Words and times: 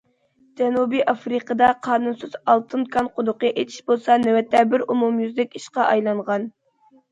جەنۇبى 0.59 1.01
ئافرىقىدا 1.11 1.67
قانۇنسىز 1.87 2.33
ئالتۇن 2.55 2.87
كان 2.97 3.11
قۇدۇقى 3.21 3.53
ئېچىش 3.53 3.79
بولسا 3.93 4.19
نۆۋەتتە 4.25 4.65
بىر 4.75 4.87
ئومۇميۈزلۈك 4.89 5.57
ئىشقا 5.63 5.89
ئايلانغان. 5.95 6.53